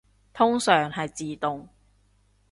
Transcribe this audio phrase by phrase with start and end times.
[0.33, 1.69] 通常係自動